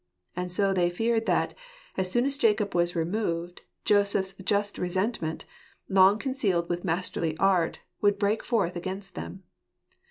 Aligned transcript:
And 0.35 0.51
so 0.51 0.73
they 0.73 0.89
feared 0.89 1.27
that, 1.27 1.53
as 1.95 2.11
soon 2.11 2.25
as 2.25 2.35
Jacob 2.39 2.73
was 2.73 2.95
removed, 2.95 3.61
Joseph's 3.85 4.33
just 4.43 4.79
resentment, 4.79 5.45
long 5.89 6.17
concealed 6.17 6.69
with 6.69 6.83
masterly 6.83 7.37
art, 7.37 7.81
would 8.01 8.17
break 8.17 8.43
forth 8.43 8.75
against 8.75 9.13
them. 9.13 9.43